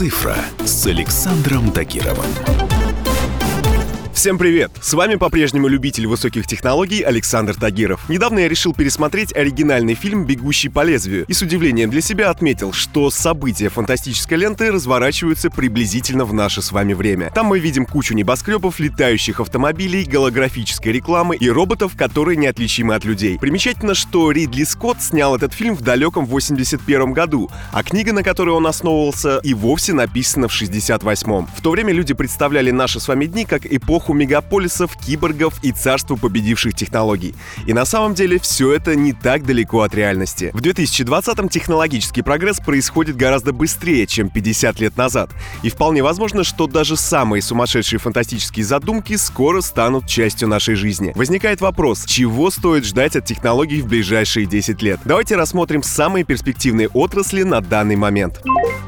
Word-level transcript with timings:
«Цифра» 0.00 0.34
с 0.64 0.86
Александром 0.86 1.70
Тагировым. 1.72 2.69
Всем 4.12 4.38
привет! 4.38 4.72
С 4.82 4.92
вами 4.92 5.14
по-прежнему 5.14 5.68
любитель 5.68 6.06
высоких 6.06 6.46
технологий 6.46 7.00
Александр 7.00 7.54
Тагиров. 7.54 8.06
Недавно 8.08 8.40
я 8.40 8.48
решил 8.48 8.74
пересмотреть 8.74 9.34
оригинальный 9.34 9.94
фильм 9.94 10.26
«Бегущий 10.26 10.68
по 10.68 10.82
лезвию» 10.82 11.24
и 11.26 11.32
с 11.32 11.40
удивлением 11.40 11.90
для 11.90 12.00
себя 12.00 12.28
отметил, 12.28 12.72
что 12.72 13.08
события 13.10 13.68
фантастической 13.68 14.36
ленты 14.36 14.72
разворачиваются 14.72 15.48
приблизительно 15.48 16.24
в 16.24 16.34
наше 16.34 16.60
с 16.60 16.72
вами 16.72 16.92
время. 16.92 17.30
Там 17.34 17.46
мы 17.46 17.60
видим 17.60 17.86
кучу 17.86 18.12
небоскребов, 18.12 18.80
летающих 18.80 19.40
автомобилей, 19.40 20.04
голографической 20.04 20.92
рекламы 20.92 21.36
и 21.36 21.48
роботов, 21.48 21.92
которые 21.96 22.36
неотличимы 22.36 22.96
от 22.96 23.04
людей. 23.04 23.38
Примечательно, 23.38 23.94
что 23.94 24.32
Ридли 24.32 24.64
Скотт 24.64 25.00
снял 25.00 25.36
этот 25.36 25.54
фильм 25.54 25.74
в 25.76 25.82
далеком 25.82 26.26
81 26.26 27.12
году, 27.12 27.48
а 27.72 27.82
книга, 27.84 28.12
на 28.12 28.22
которой 28.22 28.50
он 28.50 28.66
основывался, 28.66 29.38
и 29.44 29.54
вовсе 29.54 29.94
написана 29.94 30.48
в 30.48 30.52
68-м. 30.60 31.46
В 31.56 31.62
то 31.62 31.70
время 31.70 31.92
люди 31.92 32.12
представляли 32.12 32.70
наши 32.72 33.00
с 33.00 33.08
вами 33.08 33.26
дни 33.26 33.44
как 33.46 33.64
эпоху 33.64 33.99
эпоху 34.00 34.14
мегаполисов, 34.14 34.96
киборгов 34.96 35.54
и 35.62 35.72
царство 35.72 36.16
победивших 36.16 36.74
технологий. 36.74 37.34
И 37.66 37.74
на 37.74 37.84
самом 37.84 38.14
деле 38.14 38.38
все 38.38 38.72
это 38.72 38.96
не 38.96 39.12
так 39.12 39.44
далеко 39.44 39.82
от 39.82 39.94
реальности. 39.94 40.50
В 40.54 40.60
2020-м 40.62 41.48
технологический 41.48 42.22
прогресс 42.22 42.60
происходит 42.60 43.16
гораздо 43.16 43.52
быстрее, 43.52 44.06
чем 44.06 44.30
50 44.30 44.80
лет 44.80 44.96
назад. 44.96 45.30
И 45.62 45.68
вполне 45.68 46.02
возможно, 46.02 46.44
что 46.44 46.66
даже 46.66 46.96
самые 46.96 47.42
сумасшедшие 47.42 48.00
фантастические 48.00 48.64
задумки 48.64 49.16
скоро 49.16 49.60
станут 49.60 50.06
частью 50.06 50.48
нашей 50.48 50.76
жизни. 50.76 51.12
Возникает 51.14 51.60
вопрос, 51.60 52.06
чего 52.06 52.50
стоит 52.50 52.86
ждать 52.86 53.16
от 53.16 53.26
технологий 53.26 53.82
в 53.82 53.86
ближайшие 53.86 54.46
10 54.46 54.80
лет? 54.82 55.00
Давайте 55.04 55.36
рассмотрим 55.36 55.82
самые 55.82 56.24
перспективные 56.24 56.88
отрасли 56.88 57.42
на 57.42 57.60
данный 57.60 57.96
момент. 57.96 58.40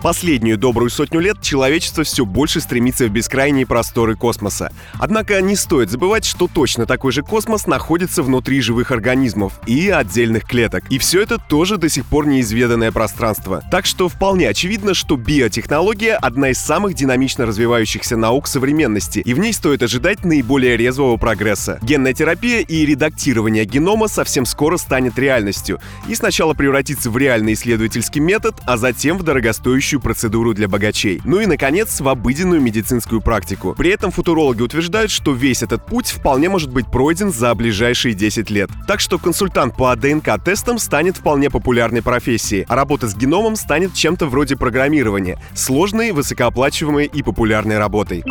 Последнюю 0.03 0.59
добрую 0.59 0.91
сотню 0.91 1.21
лет 1.21 1.41
человечество 1.41 2.03
все 2.03 2.25
больше 2.25 2.61
стремится 2.61 3.07
в 3.07 3.11
бескрайние 3.11 3.67
просторы 3.67 4.17
космоса. 4.17 4.73
Однако 4.95 5.41
не 5.41 5.55
стоит 5.55 5.91
забывать, 5.91 6.25
что 6.25 6.49
точно 6.53 6.87
такой 6.87 7.13
же 7.13 7.23
космос 7.23 7.69
находится 7.69 8.25
внутри 8.25 8.61
живых 8.63 8.91
организмов 8.91 9.61
и 9.65 9.91
отдельных 9.91 10.45
клеток. 10.45 10.83
И 10.91 10.99
все 10.99 11.23
это 11.23 11.39
тоже 11.39 11.77
до 11.77 11.89
сих 11.89 12.05
пор 12.05 12.27
неизведанное 12.27 12.91
пространство. 12.91 13.63
Так 13.71 13.87
что 13.87 14.09
вполне 14.09 14.49
очевидно, 14.49 14.95
что 14.95 15.17
биотехнология— 15.17 16.17
одна 16.21 16.49
из 16.49 16.59
самых 16.59 16.95
динамично 16.95 17.47
развивающихся 17.47 18.17
наук 18.17 18.49
современности, 18.49 19.21
и 19.21 19.35
в 19.35 19.39
ней 19.39 19.53
стоит 19.53 19.85
ожидать 19.85 20.25
наиболее 20.25 20.77
резвого 20.77 21.17
прогресса. 21.17 21.79
Генная 21.81 22.13
терапия 22.13 22.63
и 22.63 22.85
редактирование 22.85 23.65
генома 23.65 24.09
совсем 24.09 24.47
скоро 24.47 24.79
станет 24.79 25.17
реальностью 25.17 25.79
и 26.09 26.17
сначала 26.17 26.55
превратится 26.55 27.09
в 27.09 27.17
реальный 27.17 27.53
исследовательский 27.53 28.21
метод, 28.21 28.57
а 28.67 28.77
затем 28.77 29.17
в 29.17 29.23
дорогостоящую 29.23 29.92
дорогостоящую 29.93 30.01
процедуру 30.01 30.55
для 30.55 30.69
богачей. 30.69 31.21
Ну 31.25 31.41
и, 31.41 31.47
наконец, 31.47 32.01
в 32.01 32.09
обыденную 32.09 32.61
медицинскую 32.61 33.21
практику. 33.21 33.75
При 33.77 33.91
этом 33.91 34.11
футурологи 34.11 34.63
утверждают, 34.63 35.11
что 35.11 35.33
весь 35.33 35.63
этот 35.63 35.85
путь 35.87 36.07
вполне 36.07 36.49
может 36.49 36.73
быть 36.73 36.87
пройден 36.91 37.33
за 37.33 37.55
ближайшие 37.55 38.15
10 38.15 38.51
лет. 38.51 38.71
Так 38.87 39.01
что 39.01 39.19
консультант 39.19 39.77
по 39.77 39.95
ДНК-тестам 39.95 40.79
станет 40.79 41.17
вполне 41.17 41.51
популярной 41.51 42.03
профессией, 42.03 42.65
а 42.69 42.77
работа 42.77 43.09
с 43.09 43.17
геномом 43.17 43.57
станет 43.57 43.95
чем-то 43.95 44.27
вроде 44.27 44.57
программирования, 44.57 45.39
сложной, 45.55 46.13
высокооплачиваемой 46.13 47.07
и 47.07 47.23
популярной 47.23 47.79
работой. 47.79 48.25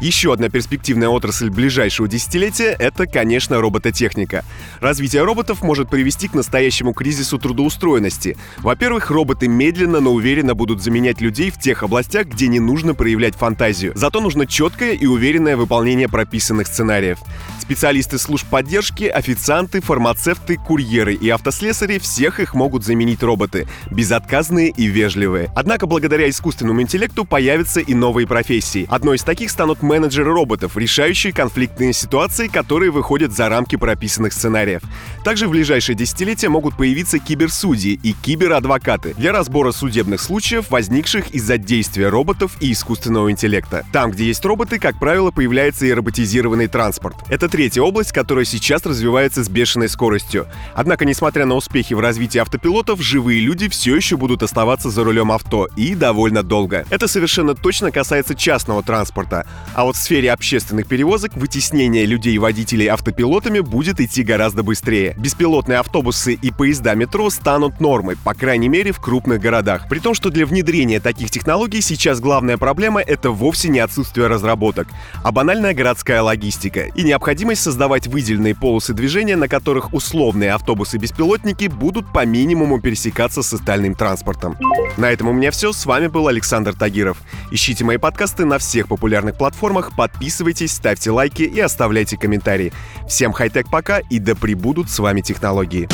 Еще 0.00 0.30
одна 0.32 0.50
перспективная 0.50 1.08
отрасль 1.08 1.48
ближайшего 1.48 2.06
десятилетия— 2.06 2.76
это, 2.78 3.06
конечно, 3.06 3.60
робототехника. 3.62 4.44
Развитие 4.80 5.24
роботов 5.24 5.62
может 5.62 5.88
привести 5.88 6.28
к 6.28 6.34
настоящему 6.34 6.92
кризису 6.92 7.38
трудоустроенности. 7.38 8.36
Во-первых, 8.58 9.10
роботы 9.10 9.48
медленно, 9.48 10.00
но 10.00 10.12
уверенно 10.12 10.54
будут 10.54 10.82
заменять 10.82 10.95
людей 11.20 11.50
в 11.50 11.58
тех 11.58 11.82
областях, 11.82 12.26
где 12.26 12.48
не 12.48 12.60
нужно 12.60 12.94
проявлять 12.94 13.34
фантазию. 13.34 13.92
Зато 13.94 14.20
нужно 14.20 14.46
четкое 14.46 14.92
и 14.92 15.06
уверенное 15.06 15.56
выполнение 15.56 16.08
прописанных 16.08 16.66
сценариев. 16.66 17.18
Специалисты 17.66 18.20
служб 18.20 18.46
поддержки, 18.46 19.06
официанты, 19.06 19.80
фармацевты, 19.80 20.54
курьеры 20.56 21.14
и 21.14 21.28
автослесари— 21.30 21.98
всех 22.06 22.38
их 22.38 22.54
могут 22.54 22.84
заменить 22.84 23.24
роботы, 23.24 23.66
безотказные 23.90 24.68
и 24.68 24.86
вежливые. 24.86 25.50
Однако 25.56 25.86
благодаря 25.88 26.30
искусственному 26.30 26.80
интеллекту 26.80 27.24
появятся 27.24 27.80
и 27.80 27.92
новые 27.92 28.28
профессии. 28.28 28.86
Одной 28.88 29.16
из 29.16 29.24
таких 29.24 29.50
станут 29.50 29.82
менеджеры 29.82 30.32
роботов, 30.32 30.76
решающие 30.76 31.32
конфликтные 31.32 31.92
ситуации, 31.92 32.46
которые 32.46 32.92
выходят 32.92 33.32
за 33.32 33.48
рамки 33.48 33.74
прописанных 33.74 34.32
сценариев. 34.32 34.82
Также 35.24 35.48
в 35.48 35.50
ближайшие 35.50 35.96
десятилетия 35.96 36.48
могут 36.48 36.76
появиться 36.76 37.18
киберсудьи 37.18 37.98
и 38.00 38.12
киберадвокаты 38.12 39.14
для 39.14 39.32
разбора 39.32 39.72
судебных 39.72 40.20
случаев, 40.20 40.70
возникших 40.70 41.30
из-за 41.30 41.58
действия 41.58 42.10
роботов 42.10 42.56
и 42.60 42.70
искусственного 42.70 43.32
интеллекта. 43.32 43.84
Там, 43.92 44.12
где 44.12 44.24
есть 44.24 44.44
роботы, 44.44 44.78
как 44.78 45.00
правило, 45.00 45.32
появляется 45.32 45.84
и 45.84 45.92
роботизированный 45.92 46.68
транспорт. 46.68 47.16
Это 47.28 47.55
третья 47.56 47.80
область, 47.80 48.12
которая 48.12 48.44
сейчас 48.44 48.84
развивается 48.84 49.42
с 49.42 49.48
бешеной 49.48 49.88
скоростью. 49.88 50.46
Однако, 50.74 51.06
несмотря 51.06 51.46
на 51.46 51.54
успехи 51.54 51.94
в 51.94 52.00
развитии 52.00 52.36
автопилотов, 52.36 53.00
живые 53.00 53.40
люди 53.40 53.70
все 53.70 53.96
еще 53.96 54.18
будут 54.18 54.42
оставаться 54.42 54.90
за 54.90 55.02
рулем 55.04 55.32
авто 55.32 55.66
и 55.74 55.94
довольно 55.94 56.42
долго. 56.42 56.84
Это 56.90 57.08
совершенно 57.08 57.54
точно 57.54 57.90
касается 57.90 58.34
частного 58.34 58.82
транспорта. 58.82 59.46
А 59.72 59.86
вот 59.86 59.96
в 59.96 59.98
сфере 59.98 60.32
общественных 60.32 60.86
перевозок 60.86 61.34
вытеснение 61.34 62.04
людей 62.04 62.34
и 62.34 62.38
водителей 62.38 62.88
автопилотами 62.88 63.60
будет 63.60 64.00
идти 64.00 64.22
гораздо 64.22 64.62
быстрее. 64.62 65.14
Беспилотные 65.16 65.78
автобусы 65.78 66.34
и 66.34 66.50
поезда 66.50 66.94
метро 66.94 67.30
станут 67.30 67.80
нормой, 67.80 68.18
по 68.22 68.34
крайней 68.34 68.68
мере 68.68 68.92
в 68.92 69.00
крупных 69.00 69.40
городах. 69.40 69.88
При 69.88 70.00
том, 70.00 70.12
что 70.12 70.28
для 70.28 70.44
внедрения 70.44 71.00
таких 71.00 71.30
технологий 71.30 71.80
сейчас 71.80 72.20
главная 72.20 72.58
проблема— 72.58 73.00
это 73.06 73.30
вовсе 73.30 73.70
не 73.70 73.78
отсутствие 73.78 74.26
разработок, 74.26 74.88
а 75.24 75.32
банальная 75.32 75.72
городская 75.72 76.20
логистика 76.20 76.80
и 76.94 77.02
необходимость 77.02 77.45
создавать 77.54 78.06
выделенные 78.06 78.54
полосы 78.54 78.92
движения, 78.92 79.36
на 79.36 79.48
которых 79.48 79.94
условные 79.94 80.52
автобусы-беспилотники 80.52 81.68
будут 81.68 82.12
по 82.12 82.24
минимуму 82.26 82.80
пересекаться 82.80 83.42
с 83.42 83.52
остальным 83.52 83.94
транспортом. 83.94 84.56
На 84.96 85.10
этом 85.10 85.28
у 85.28 85.32
меня 85.32 85.50
все. 85.50 85.72
С 85.72 85.86
вами 85.86 86.08
был 86.08 86.28
Александр 86.28 86.74
Тагиров. 86.74 87.18
Ищите 87.50 87.84
мои 87.84 87.96
подкасты 87.96 88.44
на 88.44 88.58
всех 88.58 88.88
популярных 88.88 89.36
платформах, 89.36 89.94
подписывайтесь, 89.94 90.72
ставьте 90.72 91.10
лайки 91.10 91.42
и 91.42 91.60
оставляйте 91.60 92.16
комментарии. 92.16 92.72
Всем 93.08 93.32
хай-тек 93.32 93.70
пока 93.70 94.00
и 94.00 94.18
да 94.18 94.34
пребудут 94.34 94.90
с 94.90 94.98
вами 94.98 95.20
технологии. 95.20 95.88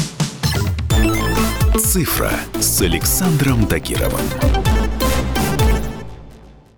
Цифра 1.78 2.30
с 2.60 2.80
Александром 2.80 3.66
Тагировым. 3.66 4.71